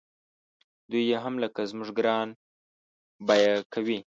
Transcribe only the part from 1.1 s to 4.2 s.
یې هم لکه زموږ ګران بیه کوي.